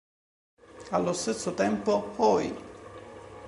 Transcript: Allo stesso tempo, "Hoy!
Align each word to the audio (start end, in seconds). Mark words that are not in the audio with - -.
Allo 0.89 1.13
stesso 1.13 1.53
tempo, 1.53 2.13
"Hoy! 2.15 2.51